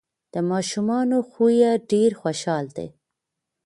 د 0.33 0.35
ماشومانو 0.51 1.17
خوی 1.29 1.55
یې 1.61 1.71
ډیر 1.91 2.11
خوشحال 2.21 2.65
دی. 2.77 2.87